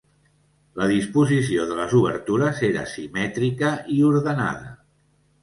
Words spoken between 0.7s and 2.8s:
La disposició de les obertures